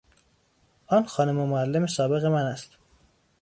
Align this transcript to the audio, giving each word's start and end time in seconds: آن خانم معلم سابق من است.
آن 0.87 1.05
خانم 1.05 1.35
معلم 1.35 1.87
سابق 1.87 2.25
من 2.25 2.41
است. 2.45 2.77